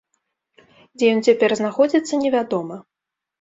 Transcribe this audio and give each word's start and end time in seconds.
Дзе 0.95 1.05
ён 1.15 1.19
цяпер 1.27 1.49
знаходзіцца, 1.61 2.13
невядома. 2.23 2.81